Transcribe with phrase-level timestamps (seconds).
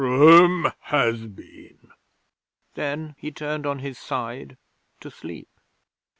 [0.03, 1.91] Rome has been!"
[2.73, 4.57] Then he turned on his side
[4.99, 5.49] to sleep.